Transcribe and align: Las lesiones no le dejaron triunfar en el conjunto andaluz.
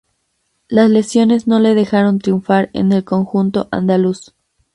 Las 0.67 0.89
lesiones 0.89 1.45
no 1.45 1.59
le 1.59 1.75
dejaron 1.75 2.17
triunfar 2.17 2.71
en 2.73 2.91
el 2.91 3.03
conjunto 3.03 3.67
andaluz. 3.69 4.33